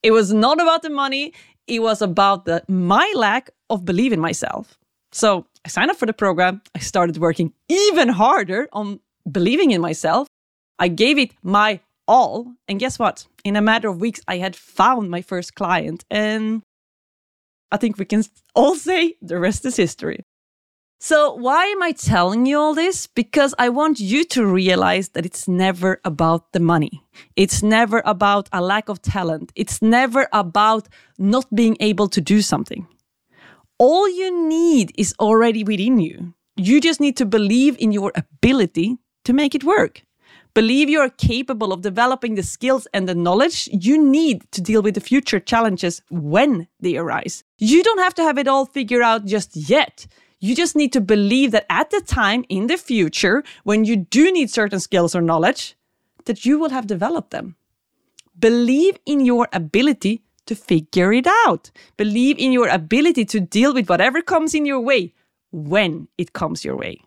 It 0.04 0.12
was 0.12 0.34
not 0.34 0.60
about 0.60 0.82
the 0.82 0.90
money, 0.90 1.32
it 1.66 1.80
was 1.80 2.02
about 2.02 2.44
the, 2.44 2.62
my 2.68 3.10
lack 3.16 3.52
of 3.70 3.86
belief 3.86 4.12
in 4.12 4.20
myself. 4.20 4.78
So 5.14 5.46
I 5.64 5.70
signed 5.70 5.92
up 5.92 5.96
for 5.96 6.06
the 6.06 6.12
program. 6.12 6.62
I 6.76 6.80
started 6.80 7.16
working 7.20 7.54
even 7.70 8.10
harder 8.10 8.68
on 8.74 9.00
believing 9.32 9.72
in 9.72 9.80
myself. 9.80 10.28
I 10.78 10.90
gave 10.90 11.18
it 11.18 11.32
my 11.42 11.80
all. 12.06 12.52
And 12.68 12.82
guess 12.82 13.00
what? 13.00 13.28
In 13.46 13.56
a 13.56 13.62
matter 13.62 13.88
of 13.88 14.02
weeks, 14.02 14.20
I 14.28 14.40
had 14.40 14.58
found 14.58 15.10
my 15.10 15.22
first 15.22 15.56
client. 15.56 16.04
And 16.12 16.64
I 17.72 17.78
think 17.78 17.98
we 17.98 18.04
can 18.04 18.26
all 18.56 18.76
say 18.76 19.16
the 19.22 19.40
rest 19.40 19.64
is 19.64 19.78
history. 19.78 20.26
So, 21.00 21.36
why 21.36 21.66
am 21.66 21.84
I 21.84 21.92
telling 21.92 22.46
you 22.46 22.58
all 22.58 22.74
this? 22.74 23.06
Because 23.06 23.54
I 23.60 23.70
want 23.70 24.00
you 24.00 24.24
to 24.26 24.46
realize 24.46 25.10
that 25.10 25.26
it's 25.26 25.48
never 25.48 26.00
about 26.04 26.54
the 26.54 26.60
money. 26.60 27.04
It's 27.36 27.62
never 27.62 28.02
about 28.06 28.50
a 28.52 28.62
lack 28.62 28.90
of 28.90 29.02
talent. 29.02 29.52
It's 29.56 29.82
never 29.82 30.28
about 30.32 30.88
not 31.20 31.54
being 31.54 31.78
able 31.80 32.08
to 32.10 32.22
do 32.22 32.42
something 32.42 32.88
all 33.78 34.08
you 34.08 34.48
need 34.48 34.92
is 34.98 35.14
already 35.20 35.64
within 35.64 36.00
you. 36.00 36.34
You 36.56 36.80
just 36.80 37.00
need 37.00 37.18
to 37.18 37.26
believe 37.26 37.76
in 37.80 37.92
your 37.92 38.12
ability 38.16 38.98
to 39.26 39.34
make 39.34 39.54
it 39.56 39.64
work. 39.64 40.04
Believe 40.54 40.90
you 40.90 41.02
are 41.02 41.10
capable 41.10 41.74
of 41.74 41.82
developing 41.82 42.36
the 42.36 42.44
skills 42.44 42.88
and 42.94 43.10
the 43.10 43.16
knowledge 43.16 43.68
you 43.74 44.02
need 44.02 44.50
to 44.52 44.62
deal 44.62 44.82
with 44.82 44.96
the 44.96 45.02
future 45.02 45.42
challenges 45.42 46.02
when 46.10 46.68
they 46.80 46.96
arise. 46.96 47.44
You 47.58 47.84
don't 47.84 48.00
have 48.00 48.16
to 48.16 48.24
have 48.24 48.38
it 48.38 48.48
all 48.48 48.66
figured 48.66 49.02
out 49.02 49.26
just 49.26 49.58
yet. 49.58 50.08
You 50.40 50.56
just 50.56 50.76
need 50.76 50.94
to 50.94 51.02
believe 51.02 51.52
that 51.52 51.66
at 51.70 51.90
the 51.90 52.02
time 52.02 52.46
in 52.50 52.68
the 52.68 52.78
future, 52.78 53.44
when 53.64 53.86
you 53.86 53.96
do 53.96 54.32
need 54.32 54.50
certain 54.50 54.80
skills 54.80 55.16
or 55.16 55.22
knowledge, 55.22 55.76
that 56.26 56.46
you 56.46 56.60
will 56.60 56.70
have 56.70 56.88
developed 56.88 57.32
them. 57.32 57.56
Believe 58.38 58.98
in 59.06 59.26
your 59.26 59.48
ability 59.54 60.22
to 60.46 60.56
figure 60.56 61.14
it 61.14 61.28
out. 61.46 61.72
Believe 61.98 62.38
in 62.38 62.52
your 62.52 62.68
ability 62.68 63.26
to 63.26 63.40
deal 63.40 63.74
with 63.74 63.90
whatever 63.90 64.22
comes 64.22 64.54
in 64.54 64.66
your 64.66 64.80
way 64.80 65.14
when 65.52 66.08
it 66.18 66.34
comes 66.34 66.66
your 66.66 66.76
way. 66.76 67.05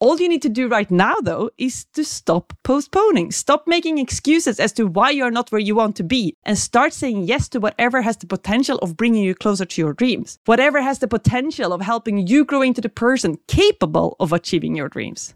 All 0.00 0.20
you 0.20 0.28
need 0.28 0.42
to 0.42 0.48
do 0.48 0.68
right 0.68 0.88
now, 0.90 1.16
though, 1.20 1.50
is 1.58 1.84
to 1.94 2.04
stop 2.04 2.52
postponing. 2.62 3.32
Stop 3.32 3.66
making 3.66 3.98
excuses 3.98 4.60
as 4.60 4.72
to 4.74 4.86
why 4.86 5.10
you're 5.10 5.32
not 5.32 5.50
where 5.50 5.60
you 5.60 5.74
want 5.74 5.96
to 5.96 6.04
be 6.04 6.36
and 6.44 6.56
start 6.56 6.92
saying 6.92 7.24
yes 7.24 7.48
to 7.48 7.58
whatever 7.58 8.02
has 8.02 8.16
the 8.16 8.26
potential 8.26 8.78
of 8.78 8.96
bringing 8.96 9.24
you 9.24 9.34
closer 9.34 9.64
to 9.64 9.80
your 9.80 9.92
dreams, 9.92 10.38
whatever 10.44 10.80
has 10.80 11.00
the 11.00 11.08
potential 11.08 11.72
of 11.72 11.80
helping 11.80 12.28
you 12.28 12.44
grow 12.44 12.62
into 12.62 12.80
the 12.80 12.88
person 12.88 13.38
capable 13.48 14.14
of 14.20 14.32
achieving 14.32 14.76
your 14.76 14.88
dreams. 14.88 15.34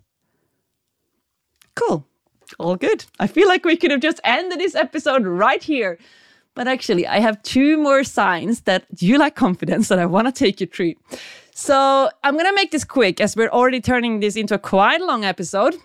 Cool. 1.74 2.06
All 2.58 2.76
good. 2.76 3.04
I 3.18 3.26
feel 3.26 3.48
like 3.48 3.64
we 3.64 3.76
could 3.76 3.90
have 3.90 4.00
just 4.00 4.20
ended 4.22 4.60
this 4.60 4.76
episode 4.76 5.26
right 5.26 5.62
here. 5.62 5.98
But 6.54 6.68
actually, 6.68 7.06
I 7.06 7.18
have 7.18 7.42
two 7.42 7.78
more 7.78 8.04
signs 8.04 8.60
that 8.62 8.84
you 8.98 9.18
lack 9.18 9.34
confidence 9.34 9.88
that 9.88 9.98
I 9.98 10.06
want 10.06 10.28
to 10.28 10.32
take 10.32 10.60
you 10.60 10.66
through. 10.66 10.94
So 11.64 12.10
I'm 12.24 12.34
going 12.34 12.46
to 12.46 12.54
make 12.56 12.72
this 12.72 12.82
quick 12.82 13.20
as 13.20 13.36
we're 13.36 13.48
already 13.48 13.80
turning 13.80 14.18
this 14.18 14.34
into 14.34 14.52
a 14.52 14.58
quite 14.58 15.00
long 15.00 15.24
episode. 15.24 15.76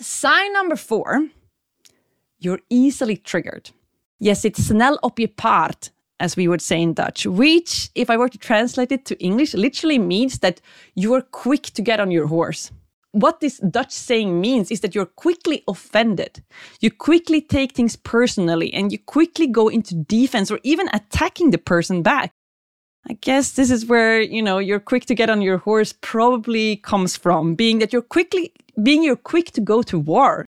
Sign 0.00 0.52
number 0.52 0.74
four 0.74 1.28
you're 2.40 2.58
easily 2.70 3.16
triggered. 3.16 3.70
Yes, 4.18 4.44
it's 4.44 4.66
snel 4.66 4.98
op 5.04 5.20
je 5.20 5.28
paard, 5.28 5.90
as 6.18 6.36
we 6.36 6.48
would 6.48 6.60
say 6.60 6.82
in 6.82 6.92
Dutch, 6.92 7.24
which, 7.24 7.88
if 7.94 8.10
I 8.10 8.16
were 8.16 8.28
to 8.28 8.38
translate 8.38 8.90
it 8.90 9.04
to 9.04 9.24
English, 9.24 9.54
literally 9.54 9.98
means 9.98 10.40
that 10.40 10.60
you 10.96 11.14
are 11.14 11.22
quick 11.22 11.62
to 11.74 11.82
get 11.82 12.00
on 12.00 12.10
your 12.10 12.26
horse. 12.26 12.72
What 13.12 13.38
this 13.38 13.58
Dutch 13.58 13.92
saying 13.92 14.40
means 14.40 14.72
is 14.72 14.80
that 14.80 14.94
you're 14.94 15.12
quickly 15.22 15.62
offended. 15.68 16.42
You 16.80 16.90
quickly 16.90 17.40
take 17.40 17.74
things 17.74 17.94
personally 17.94 18.74
and 18.74 18.90
you 18.90 18.98
quickly 18.98 19.46
go 19.46 19.68
into 19.68 19.94
defense 19.94 20.50
or 20.50 20.58
even 20.64 20.88
attacking 20.92 21.52
the 21.52 21.58
person 21.58 22.02
back. 22.02 22.32
I 23.08 23.14
guess 23.14 23.52
this 23.52 23.70
is 23.70 23.86
where, 23.86 24.20
you 24.20 24.42
know, 24.42 24.58
you're 24.58 24.80
quick 24.80 25.06
to 25.06 25.14
get 25.14 25.30
on 25.30 25.40
your 25.40 25.58
horse 25.58 25.92
probably 25.92 26.76
comes 26.76 27.16
from, 27.16 27.54
being 27.54 27.78
that 27.78 27.92
you're 27.92 28.02
quickly 28.02 28.52
being 28.82 29.02
you're 29.02 29.16
quick 29.16 29.52
to 29.52 29.60
go 29.60 29.82
to 29.82 29.98
war. 29.98 30.44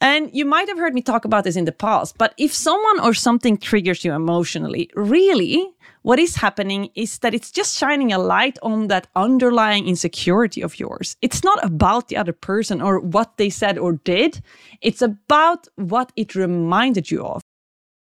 And 0.00 0.28
you 0.34 0.44
might 0.44 0.68
have 0.68 0.76
heard 0.76 0.92
me 0.92 1.00
talk 1.00 1.24
about 1.24 1.44
this 1.44 1.56
in 1.56 1.64
the 1.64 1.72
past, 1.72 2.18
but 2.18 2.34
if 2.36 2.52
someone 2.52 3.00
or 3.00 3.14
something 3.14 3.56
triggers 3.56 4.04
you 4.04 4.12
emotionally, 4.12 4.90
really 4.94 5.66
what 6.02 6.18
is 6.18 6.36
happening 6.36 6.90
is 6.94 7.20
that 7.20 7.32
it's 7.32 7.50
just 7.50 7.78
shining 7.78 8.12
a 8.12 8.18
light 8.18 8.58
on 8.62 8.88
that 8.88 9.06
underlying 9.16 9.88
insecurity 9.88 10.60
of 10.60 10.78
yours. 10.78 11.16
It's 11.22 11.42
not 11.42 11.64
about 11.64 12.08
the 12.08 12.18
other 12.18 12.34
person 12.34 12.82
or 12.82 13.00
what 13.00 13.38
they 13.38 13.48
said 13.48 13.78
or 13.78 13.94
did. 13.94 14.42
It's 14.82 15.00
about 15.00 15.68
what 15.76 16.12
it 16.16 16.34
reminded 16.34 17.10
you 17.10 17.24
of. 17.24 17.40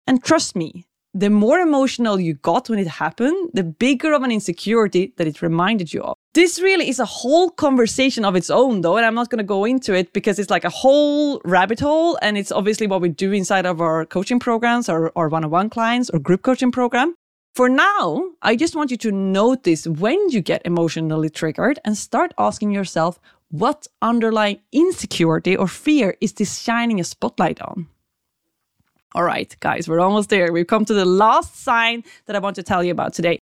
And 0.07 0.23
trust 0.23 0.55
me, 0.55 0.85
the 1.13 1.29
more 1.29 1.59
emotional 1.59 2.19
you 2.19 2.33
got 2.33 2.69
when 2.69 2.79
it 2.79 2.87
happened, 2.87 3.51
the 3.53 3.63
bigger 3.63 4.13
of 4.13 4.23
an 4.23 4.31
insecurity 4.31 5.13
that 5.17 5.27
it 5.27 5.41
reminded 5.41 5.93
you 5.93 6.01
of. 6.01 6.17
This 6.33 6.59
really 6.59 6.89
is 6.89 6.99
a 6.99 7.05
whole 7.05 7.51
conversation 7.51 8.25
of 8.25 8.35
its 8.35 8.49
own, 8.49 8.81
though, 8.81 8.97
and 8.97 9.05
I'm 9.05 9.13
not 9.13 9.29
going 9.29 9.37
to 9.37 9.43
go 9.43 9.65
into 9.65 9.93
it 9.93 10.11
because 10.13 10.39
it's 10.39 10.49
like 10.49 10.63
a 10.63 10.69
whole 10.69 11.39
rabbit 11.45 11.79
hole, 11.79 12.17
and 12.23 12.37
it's 12.37 12.51
obviously 12.51 12.87
what 12.87 13.01
we 13.01 13.09
do 13.09 13.31
inside 13.31 13.67
of 13.67 13.79
our 13.79 14.05
coaching 14.05 14.39
programs 14.39 14.89
or, 14.89 15.11
or 15.15 15.29
one 15.29 15.43
on 15.43 15.51
one 15.51 15.69
clients 15.69 16.09
or 16.09 16.17
group 16.17 16.41
coaching 16.41 16.71
program. 16.71 17.13
For 17.53 17.69
now, 17.69 18.31
I 18.41 18.55
just 18.55 18.75
want 18.75 18.89
you 18.89 18.97
to 18.97 19.11
notice 19.11 19.85
when 19.85 20.29
you 20.29 20.41
get 20.41 20.63
emotionally 20.65 21.29
triggered 21.29 21.77
and 21.85 21.95
start 21.95 22.33
asking 22.39 22.71
yourself 22.71 23.19
what 23.49 23.85
underlying 24.01 24.61
insecurity 24.71 25.55
or 25.55 25.67
fear 25.67 26.17
is 26.19 26.33
this 26.33 26.59
shining 26.59 26.99
a 26.99 27.03
spotlight 27.03 27.61
on? 27.61 27.87
All 29.15 29.23
right, 29.23 29.55
guys, 29.59 29.87
we're 29.87 29.99
almost 29.99 30.29
there. 30.29 30.51
We've 30.51 30.67
come 30.67 30.85
to 30.85 30.93
the 30.93 31.05
last 31.05 31.61
sign 31.63 32.03
that 32.25 32.35
I 32.35 32.39
want 32.39 32.55
to 32.55 32.63
tell 32.63 32.83
you 32.83 32.91
about 32.91 33.13
today. 33.13 33.39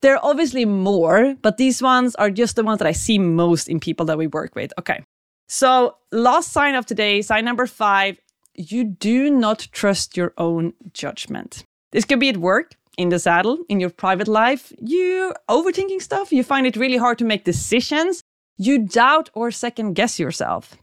There 0.00 0.14
are 0.14 0.20
obviously 0.22 0.64
more, 0.64 1.34
but 1.42 1.56
these 1.56 1.82
ones 1.82 2.14
are 2.14 2.30
just 2.30 2.54
the 2.54 2.62
ones 2.62 2.78
that 2.78 2.86
I 2.86 2.92
see 2.92 3.18
most 3.18 3.68
in 3.68 3.80
people 3.80 4.06
that 4.06 4.18
we 4.18 4.28
work 4.28 4.54
with. 4.54 4.72
Okay. 4.78 5.02
So, 5.48 5.96
last 6.12 6.52
sign 6.52 6.76
of 6.76 6.86
today, 6.86 7.22
sign 7.22 7.44
number 7.44 7.66
five 7.66 8.18
you 8.54 8.82
do 8.82 9.30
not 9.30 9.68
trust 9.70 10.16
your 10.16 10.34
own 10.36 10.72
judgment. 10.92 11.62
This 11.92 12.04
could 12.04 12.18
be 12.18 12.28
at 12.28 12.36
work, 12.36 12.74
in 12.96 13.08
the 13.08 13.18
saddle, 13.18 13.58
in 13.68 13.78
your 13.80 13.90
private 13.90 14.28
life. 14.28 14.72
You 14.80 15.32
overthinking 15.48 16.02
stuff, 16.02 16.32
you 16.32 16.42
find 16.42 16.66
it 16.66 16.76
really 16.76 16.96
hard 16.96 17.18
to 17.18 17.24
make 17.24 17.44
decisions, 17.44 18.20
you 18.56 18.80
doubt 18.80 19.30
or 19.32 19.52
second 19.52 19.94
guess 19.94 20.18
yourself. 20.18 20.76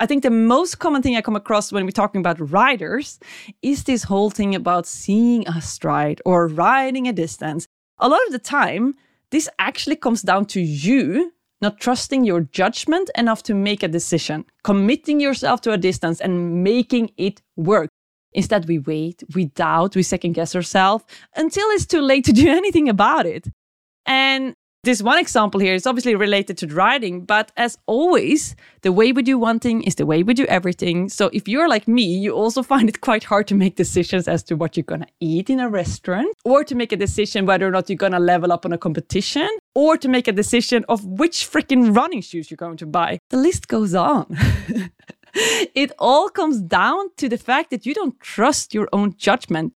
I 0.00 0.06
think 0.06 0.22
the 0.22 0.30
most 0.30 0.78
common 0.78 1.02
thing 1.02 1.16
I 1.16 1.22
come 1.22 1.34
across 1.34 1.72
when 1.72 1.84
we're 1.84 1.90
talking 1.90 2.20
about 2.20 2.52
riders 2.52 3.18
is 3.62 3.84
this 3.84 4.04
whole 4.04 4.30
thing 4.30 4.54
about 4.54 4.86
seeing 4.86 5.46
a 5.48 5.60
stride 5.60 6.22
or 6.24 6.46
riding 6.46 7.08
a 7.08 7.12
distance. 7.12 7.66
A 7.98 8.08
lot 8.08 8.20
of 8.26 8.32
the 8.32 8.38
time, 8.38 8.94
this 9.30 9.48
actually 9.58 9.96
comes 9.96 10.22
down 10.22 10.46
to 10.46 10.60
you 10.60 11.32
not 11.60 11.80
trusting 11.80 12.24
your 12.24 12.42
judgment 12.42 13.10
enough 13.16 13.42
to 13.42 13.54
make 13.54 13.82
a 13.82 13.88
decision, 13.88 14.44
committing 14.62 15.18
yourself 15.20 15.60
to 15.62 15.72
a 15.72 15.78
distance 15.78 16.20
and 16.20 16.62
making 16.62 17.10
it 17.16 17.42
work. 17.56 17.90
Instead, 18.32 18.68
we 18.68 18.78
wait, 18.78 19.24
we 19.34 19.46
doubt, 19.46 19.96
we 19.96 20.02
second 20.02 20.32
guess 20.32 20.54
ourselves 20.54 21.04
until 21.34 21.66
it's 21.70 21.86
too 21.86 22.00
late 22.00 22.24
to 22.24 22.32
do 22.32 22.48
anything 22.60 22.88
about 22.88 23.26
it. 23.26 23.48
And 24.06 24.54
this 24.88 25.02
one 25.02 25.18
example 25.18 25.60
here 25.60 25.74
is 25.74 25.86
obviously 25.86 26.14
related 26.14 26.56
to 26.56 26.66
writing, 26.68 27.26
but 27.26 27.52
as 27.58 27.76
always, 27.84 28.56
the 28.80 28.90
way 28.90 29.12
we 29.12 29.22
do 29.22 29.36
one 29.36 29.58
thing 29.58 29.82
is 29.82 29.96
the 29.96 30.06
way 30.06 30.22
we 30.22 30.32
do 30.32 30.46
everything. 30.46 31.10
So 31.10 31.28
if 31.34 31.46
you're 31.46 31.68
like 31.68 31.86
me, 31.86 32.04
you 32.04 32.32
also 32.32 32.62
find 32.62 32.88
it 32.88 33.02
quite 33.02 33.24
hard 33.24 33.46
to 33.48 33.54
make 33.54 33.76
decisions 33.76 34.26
as 34.26 34.42
to 34.44 34.56
what 34.56 34.78
you're 34.78 34.84
gonna 34.84 35.12
eat 35.20 35.50
in 35.50 35.60
a 35.60 35.68
restaurant, 35.68 36.34
or 36.42 36.64
to 36.64 36.74
make 36.74 36.90
a 36.90 36.96
decision 36.96 37.44
whether 37.44 37.68
or 37.68 37.70
not 37.70 37.90
you're 37.90 37.98
gonna 37.98 38.18
level 38.18 38.50
up 38.50 38.64
on 38.64 38.72
a 38.72 38.78
competition, 38.78 39.50
or 39.74 39.98
to 39.98 40.08
make 40.08 40.26
a 40.26 40.32
decision 40.32 40.86
of 40.88 41.04
which 41.04 41.46
freaking 41.52 41.94
running 41.94 42.22
shoes 42.22 42.50
you're 42.50 42.56
going 42.56 42.78
to 42.78 42.86
buy. 42.86 43.18
The 43.28 43.36
list 43.36 43.68
goes 43.68 43.94
on. 43.94 44.38
it 45.74 45.92
all 45.98 46.30
comes 46.30 46.62
down 46.62 47.10
to 47.18 47.28
the 47.28 47.36
fact 47.36 47.68
that 47.70 47.84
you 47.84 47.92
don't 47.92 48.18
trust 48.20 48.72
your 48.72 48.88
own 48.94 49.16
judgment. 49.18 49.74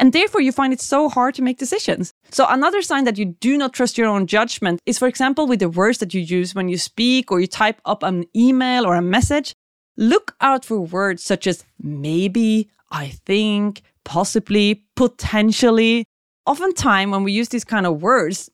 And 0.00 0.14
therefore, 0.14 0.40
you 0.40 0.50
find 0.50 0.72
it 0.72 0.80
so 0.80 1.10
hard 1.10 1.34
to 1.34 1.42
make 1.42 1.58
decisions. 1.58 2.14
So, 2.30 2.46
another 2.48 2.80
sign 2.80 3.04
that 3.04 3.18
you 3.18 3.26
do 3.26 3.58
not 3.58 3.74
trust 3.74 3.98
your 3.98 4.08
own 4.08 4.26
judgment 4.26 4.80
is, 4.86 4.98
for 4.98 5.06
example, 5.06 5.46
with 5.46 5.60
the 5.60 5.68
words 5.68 5.98
that 5.98 6.14
you 6.14 6.22
use 6.22 6.54
when 6.54 6.70
you 6.70 6.78
speak 6.78 7.30
or 7.30 7.38
you 7.38 7.46
type 7.46 7.82
up 7.84 8.02
an 8.02 8.24
email 8.34 8.86
or 8.86 8.94
a 8.94 9.02
message. 9.02 9.54
Look 9.98 10.34
out 10.40 10.64
for 10.64 10.80
words 10.80 11.22
such 11.22 11.46
as 11.46 11.66
maybe, 11.78 12.70
I 12.90 13.08
think, 13.26 13.82
possibly, 14.04 14.86
potentially. 14.96 16.06
Oftentimes, 16.46 17.12
when 17.12 17.22
we 17.22 17.32
use 17.32 17.50
these 17.50 17.64
kind 17.64 17.84
of 17.86 18.00
words, 18.00 18.50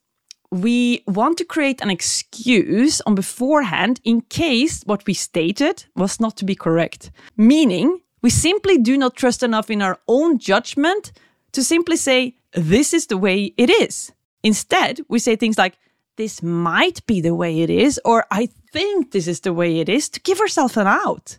we 0.50 1.04
want 1.06 1.38
to 1.38 1.44
create 1.44 1.80
an 1.80 1.90
excuse 1.90 3.00
on 3.02 3.14
beforehand 3.14 4.00
in 4.02 4.22
case 4.22 4.82
what 4.84 5.06
we 5.06 5.14
stated 5.14 5.84
was 5.94 6.18
not 6.18 6.36
to 6.38 6.44
be 6.44 6.56
correct. 6.56 7.12
Meaning, 7.36 8.00
we 8.22 8.30
simply 8.30 8.78
do 8.78 8.96
not 8.96 9.14
trust 9.14 9.44
enough 9.44 9.70
in 9.70 9.80
our 9.80 10.00
own 10.08 10.38
judgment 10.38 11.12
to 11.56 11.64
simply 11.64 11.96
say, 11.96 12.36
this 12.52 12.94
is 12.94 13.06
the 13.06 13.16
way 13.16 13.52
it 13.56 13.70
is. 13.70 14.12
Instead, 14.42 15.00
we 15.08 15.18
say 15.18 15.36
things 15.36 15.58
like, 15.58 15.78
this 16.16 16.42
might 16.42 17.04
be 17.06 17.20
the 17.20 17.34
way 17.34 17.60
it 17.60 17.70
is, 17.70 18.00
or 18.04 18.24
I 18.30 18.48
think 18.72 19.10
this 19.10 19.26
is 19.26 19.40
the 19.40 19.52
way 19.52 19.80
it 19.80 19.88
is 19.88 20.08
to 20.10 20.20
give 20.20 20.40
ourselves 20.40 20.76
an 20.76 20.86
out 20.86 21.38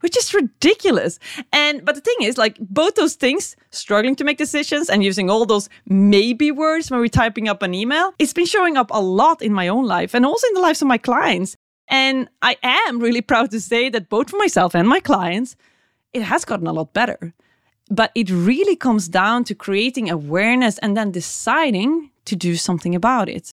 which 0.00 0.16
is 0.16 0.34
ridiculous. 0.34 1.18
And 1.52 1.84
but 1.84 1.94
the 1.94 2.00
thing 2.00 2.20
is, 2.20 2.38
like 2.38 2.58
both 2.60 2.94
those 2.94 3.14
things, 3.14 3.56
struggling 3.70 4.14
to 4.16 4.24
make 4.24 4.38
decisions 4.38 4.88
and 4.88 5.02
using 5.02 5.30
all 5.30 5.44
those 5.46 5.68
maybe 5.86 6.50
words 6.52 6.90
when 6.90 7.00
we're 7.00 7.08
typing 7.08 7.48
up 7.48 7.62
an 7.62 7.74
email, 7.74 8.12
it's 8.18 8.34
been 8.34 8.46
showing 8.46 8.76
up 8.76 8.90
a 8.92 9.00
lot 9.00 9.42
in 9.42 9.52
my 9.52 9.68
own 9.68 9.84
life 9.84 10.14
and 10.14 10.24
also 10.24 10.46
in 10.48 10.54
the 10.54 10.60
lives 10.60 10.82
of 10.82 10.86
my 10.86 10.98
clients. 10.98 11.56
And 11.88 12.28
I 12.42 12.56
am 12.62 13.00
really 13.00 13.22
proud 13.22 13.50
to 13.50 13.60
say 13.60 13.88
that 13.88 14.08
both 14.08 14.30
for 14.30 14.36
myself 14.36 14.74
and 14.74 14.86
my 14.86 15.00
clients, 15.00 15.56
it 16.12 16.22
has 16.22 16.44
gotten 16.44 16.66
a 16.66 16.72
lot 16.72 16.92
better. 16.92 17.34
But 17.90 18.10
it 18.14 18.30
really 18.30 18.76
comes 18.76 19.08
down 19.08 19.44
to 19.44 19.54
creating 19.54 20.10
awareness 20.10 20.78
and 20.78 20.96
then 20.96 21.10
deciding 21.10 22.10
to 22.24 22.36
do 22.36 22.56
something 22.56 22.94
about 22.94 23.28
it. 23.28 23.50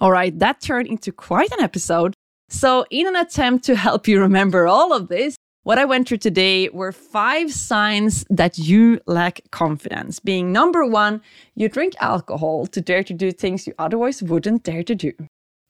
All 0.00 0.10
right, 0.10 0.36
that 0.38 0.60
turned 0.60 0.88
into 0.88 1.12
quite 1.12 1.52
an 1.52 1.60
episode. 1.60 2.14
So, 2.48 2.84
in 2.90 3.06
an 3.06 3.16
attempt 3.16 3.64
to 3.66 3.76
help 3.76 4.08
you 4.08 4.20
remember 4.20 4.66
all 4.66 4.92
of 4.92 5.08
this, 5.08 5.36
what 5.64 5.78
I 5.78 5.86
went 5.86 6.08
through 6.08 6.18
today 6.18 6.68
were 6.68 6.92
five 6.92 7.50
signs 7.52 8.24
that 8.28 8.58
you 8.58 9.00
lack 9.06 9.40
confidence. 9.50 10.20
Being 10.20 10.52
number 10.52 10.84
one, 10.84 11.22
you 11.54 11.70
drink 11.70 11.94
alcohol 12.00 12.66
to 12.66 12.80
dare 12.82 13.02
to 13.04 13.14
do 13.14 13.32
things 13.32 13.66
you 13.66 13.72
otherwise 13.78 14.22
wouldn't 14.22 14.62
dare 14.62 14.82
to 14.82 14.94
do. 14.94 15.12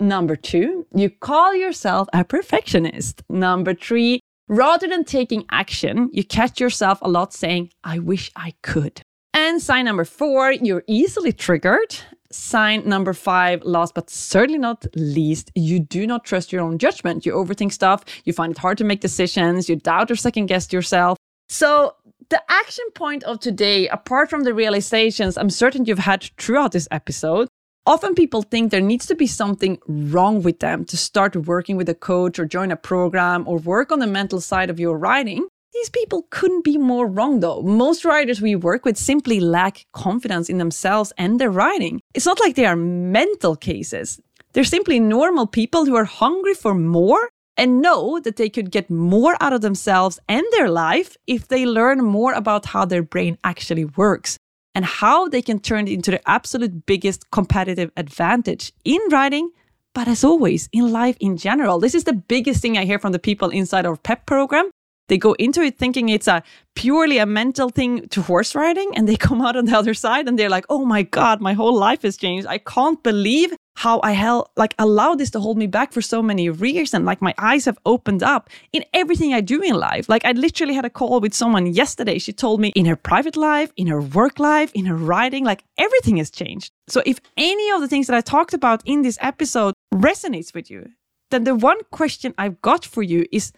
Number 0.00 0.34
two, 0.34 0.86
you 0.92 1.10
call 1.10 1.54
yourself 1.54 2.08
a 2.12 2.24
perfectionist. 2.24 3.22
Number 3.28 3.72
three, 3.72 4.18
rather 4.48 4.86
than 4.88 5.04
taking 5.04 5.44
action, 5.50 6.10
you 6.12 6.24
catch 6.24 6.60
yourself 6.60 6.98
a 7.02 7.08
lot 7.08 7.32
saying, 7.32 7.70
I 7.82 7.98
wish 7.98 8.30
I 8.36 8.54
could. 8.62 9.00
And 9.32 9.60
sign 9.60 9.86
number 9.86 10.04
four, 10.04 10.52
you're 10.52 10.84
easily 10.86 11.32
triggered. 11.32 11.96
Sign 12.30 12.88
number 12.88 13.12
five, 13.12 13.62
last 13.64 13.94
but 13.94 14.10
certainly 14.10 14.58
not 14.58 14.86
least, 14.96 15.50
you 15.54 15.80
do 15.80 16.06
not 16.06 16.24
trust 16.24 16.52
your 16.52 16.62
own 16.62 16.78
judgment. 16.78 17.26
You 17.26 17.32
overthink 17.32 17.72
stuff, 17.72 18.04
you 18.24 18.32
find 18.32 18.52
it 18.52 18.58
hard 18.58 18.78
to 18.78 18.84
make 18.84 19.00
decisions, 19.00 19.68
you 19.68 19.76
doubt 19.76 20.10
or 20.10 20.16
second 20.16 20.46
guess 20.46 20.72
yourself. 20.72 21.18
So, 21.48 21.94
the 22.30 22.42
action 22.48 22.84
point 22.94 23.22
of 23.24 23.38
today, 23.38 23.86
apart 23.88 24.30
from 24.30 24.44
the 24.44 24.54
realizations 24.54 25.36
I'm 25.36 25.50
certain 25.50 25.84
you've 25.84 25.98
had 25.98 26.30
throughout 26.38 26.72
this 26.72 26.88
episode, 26.90 27.48
Often 27.86 28.14
people 28.14 28.40
think 28.40 28.70
there 28.70 28.80
needs 28.80 29.04
to 29.06 29.14
be 29.14 29.26
something 29.26 29.78
wrong 29.86 30.42
with 30.42 30.60
them 30.60 30.86
to 30.86 30.96
start 30.96 31.36
working 31.36 31.76
with 31.76 31.86
a 31.90 31.94
coach 31.94 32.38
or 32.38 32.46
join 32.46 32.70
a 32.70 32.76
program 32.76 33.46
or 33.46 33.58
work 33.58 33.92
on 33.92 33.98
the 33.98 34.06
mental 34.06 34.40
side 34.40 34.70
of 34.70 34.80
your 34.80 34.96
writing. 34.96 35.46
These 35.74 35.90
people 35.90 36.26
couldn't 36.30 36.64
be 36.64 36.78
more 36.78 37.06
wrong 37.06 37.40
though. 37.40 37.60
Most 37.60 38.06
writers 38.06 38.40
we 38.40 38.56
work 38.56 38.86
with 38.86 38.96
simply 38.96 39.38
lack 39.38 39.84
confidence 39.92 40.48
in 40.48 40.56
themselves 40.56 41.12
and 41.18 41.38
their 41.38 41.50
writing. 41.50 42.00
It's 42.14 42.24
not 42.24 42.40
like 42.40 42.54
they 42.54 42.64
are 42.64 42.76
mental 42.76 43.54
cases. 43.54 44.18
They're 44.54 44.64
simply 44.64 44.98
normal 44.98 45.46
people 45.46 45.84
who 45.84 45.94
are 45.94 46.06
hungry 46.06 46.54
for 46.54 46.74
more 46.74 47.28
and 47.58 47.82
know 47.82 48.18
that 48.20 48.36
they 48.36 48.48
could 48.48 48.70
get 48.70 48.88
more 48.88 49.36
out 49.40 49.52
of 49.52 49.60
themselves 49.60 50.18
and 50.26 50.44
their 50.52 50.70
life 50.70 51.18
if 51.26 51.48
they 51.48 51.66
learn 51.66 52.02
more 52.02 52.32
about 52.32 52.64
how 52.64 52.86
their 52.86 53.02
brain 53.02 53.36
actually 53.44 53.84
works 53.84 54.38
and 54.74 54.84
how 54.84 55.28
they 55.28 55.42
can 55.42 55.58
turn 55.58 55.86
it 55.88 55.92
into 55.92 56.10
the 56.10 56.28
absolute 56.28 56.86
biggest 56.86 57.30
competitive 57.30 57.90
advantage 57.96 58.72
in 58.84 59.00
writing, 59.10 59.50
but 59.94 60.08
as 60.08 60.24
always, 60.24 60.68
in 60.72 60.92
life 60.92 61.16
in 61.20 61.36
general. 61.36 61.78
This 61.78 61.94
is 61.94 62.04
the 62.04 62.12
biggest 62.12 62.60
thing 62.60 62.76
I 62.76 62.84
hear 62.84 62.98
from 62.98 63.12
the 63.12 63.18
people 63.18 63.50
inside 63.50 63.86
our 63.86 63.96
PEP 63.96 64.26
program. 64.26 64.70
They 65.08 65.18
go 65.18 65.32
into 65.34 65.60
it 65.62 65.78
thinking 65.78 66.08
it's 66.08 66.28
a 66.28 66.42
purely 66.74 67.18
a 67.18 67.26
mental 67.26 67.68
thing 67.68 68.08
to 68.08 68.22
horse 68.22 68.54
riding, 68.54 68.96
and 68.96 69.08
they 69.08 69.16
come 69.26 69.42
out 69.42 69.56
on 69.56 69.66
the 69.66 69.76
other 69.76 69.94
side 69.94 70.28
and 70.28 70.38
they're 70.38 70.50
like, 70.50 70.66
oh 70.68 70.84
my 70.84 71.02
God, 71.02 71.40
my 71.40 71.52
whole 71.52 71.76
life 71.76 72.02
has 72.02 72.16
changed. 72.16 72.46
I 72.46 72.58
can't 72.58 73.02
believe 73.02 73.54
how 73.76 74.00
I 74.02 74.12
held 74.12 74.48
like 74.56 74.74
allowed 74.78 75.18
this 75.18 75.30
to 75.30 75.40
hold 75.40 75.58
me 75.58 75.66
back 75.66 75.92
for 75.92 76.00
so 76.00 76.22
many 76.22 76.48
years 76.48 76.94
and 76.94 77.04
like 77.04 77.20
my 77.20 77.34
eyes 77.38 77.64
have 77.64 77.78
opened 77.84 78.22
up 78.22 78.48
in 78.72 78.84
everything 78.92 79.34
I 79.34 79.40
do 79.40 79.60
in 79.62 79.74
life. 79.74 80.08
Like 80.08 80.24
I 80.24 80.32
literally 80.32 80.74
had 80.74 80.84
a 80.84 80.90
call 80.90 81.20
with 81.20 81.34
someone 81.34 81.66
yesterday. 81.66 82.18
She 82.18 82.32
told 82.32 82.60
me 82.60 82.72
in 82.76 82.86
her 82.86 82.96
private 82.96 83.36
life, 83.36 83.72
in 83.76 83.88
her 83.88 84.00
work 84.00 84.38
life, 84.38 84.70
in 84.74 84.86
her 84.86 84.96
writing, 84.96 85.44
like 85.44 85.64
everything 85.76 86.18
has 86.18 86.30
changed. 86.30 86.70
So 86.86 87.02
if 87.04 87.18
any 87.36 87.70
of 87.70 87.80
the 87.80 87.88
things 87.88 88.06
that 88.06 88.16
I 88.16 88.20
talked 88.20 88.54
about 88.54 88.82
in 88.84 89.02
this 89.02 89.18
episode 89.20 89.74
resonates 89.92 90.54
with 90.54 90.70
you, 90.70 90.90
then 91.30 91.44
the 91.44 91.54
one 91.56 91.78
question 91.90 92.32
I've 92.38 92.60
got 92.62 92.84
for 92.84 93.02
you 93.02 93.26
is 93.32 93.52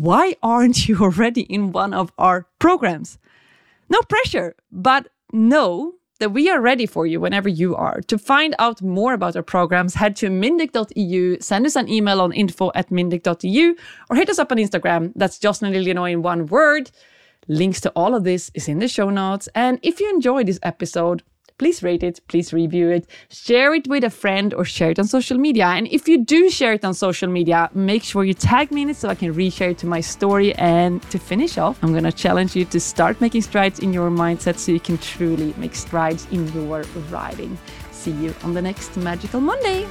why 0.00 0.34
aren't 0.42 0.88
you 0.88 0.98
already 1.00 1.42
in 1.42 1.72
one 1.72 1.94
of 1.94 2.12
our 2.18 2.46
programs? 2.58 3.18
No 3.88 4.00
pressure, 4.02 4.56
but 4.72 5.08
know 5.32 5.94
that 6.18 6.30
we 6.30 6.48
are 6.48 6.60
ready 6.60 6.86
for 6.86 7.06
you 7.06 7.20
whenever 7.20 7.48
you 7.48 7.76
are. 7.76 8.00
To 8.02 8.18
find 8.18 8.54
out 8.58 8.80
more 8.80 9.12
about 9.12 9.36
our 9.36 9.42
programs, 9.42 9.94
head 9.94 10.16
to 10.16 10.28
mindeq.eu, 10.28 11.38
send 11.40 11.66
us 11.66 11.76
an 11.76 11.88
email 11.88 12.20
on 12.20 12.32
info 12.32 12.72
at 12.74 12.90
mindeq.eu, 12.90 13.74
or 14.08 14.16
hit 14.16 14.30
us 14.30 14.38
up 14.38 14.50
on 14.50 14.58
Instagram. 14.58 15.12
That's 15.14 15.38
Jocelin 15.38 15.72
Lillienau 15.72 16.10
in 16.10 16.22
one 16.22 16.46
word. 16.46 16.90
Links 17.48 17.80
to 17.82 17.90
all 17.90 18.14
of 18.14 18.24
this 18.24 18.50
is 18.54 18.66
in 18.66 18.78
the 18.78 18.88
show 18.88 19.10
notes. 19.10 19.48
And 19.54 19.78
if 19.82 20.00
you 20.00 20.10
enjoyed 20.10 20.46
this 20.46 20.58
episode, 20.62 21.22
please 21.58 21.82
rate 21.82 22.02
it, 22.02 22.20
please 22.28 22.52
review 22.52 22.90
it, 22.90 23.08
share 23.30 23.74
it 23.74 23.86
with 23.88 24.04
a 24.04 24.10
friend, 24.10 24.54
or 24.54 24.64
share 24.64 24.90
it 24.90 24.98
on 24.98 25.06
social 25.06 25.38
media. 25.38 25.66
And 25.66 25.86
if 25.88 26.08
you 26.08 26.24
do 26.24 26.50
share 26.50 26.72
it 26.74 26.84
on 26.84 26.94
social 26.94 27.28
media, 27.28 27.70
make 27.74 28.02
sure 28.02 28.24
you 28.24 28.34
tag 28.34 28.70
me 28.70 28.82
in 28.82 28.90
it 28.90 28.96
so 28.96 29.08
I 29.08 29.14
can 29.14 29.34
reshare 29.34 29.70
it 29.70 29.78
to 29.78 29.86
my 29.86 30.00
story. 30.00 30.54
And 30.54 31.02
to 31.10 31.18
finish 31.18 31.58
off, 31.58 31.78
I'm 31.82 31.92
going 31.92 32.04
to 32.04 32.12
challenge 32.12 32.56
you 32.56 32.64
to 32.66 32.80
start 32.80 33.20
making 33.20 33.42
strides 33.42 33.80
in 33.80 33.92
your 33.92 34.10
mindset 34.10 34.58
so 34.58 34.72
you 34.72 34.80
can 34.80 34.98
truly 34.98 35.54
make 35.56 35.74
strides 35.74 36.26
in 36.30 36.46
your 36.52 36.82
writing. 37.10 37.56
See 37.90 38.12
you 38.12 38.34
on 38.42 38.54
the 38.54 38.62
next 38.62 38.96
Magical 38.96 39.40
Monday. 39.40 39.86